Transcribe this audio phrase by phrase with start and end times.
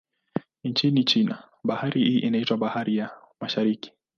[0.63, 3.11] Nchini China, bahari hii inaitwa Bahari ya
[3.41, 3.93] Mashariki.